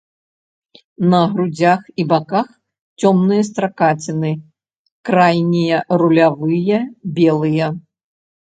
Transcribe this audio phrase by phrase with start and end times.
[1.11, 2.47] На грудзях і баках
[3.03, 4.33] цёмныя стракаціны,
[5.13, 6.77] крайнія рулявыя
[7.17, 7.67] белыя.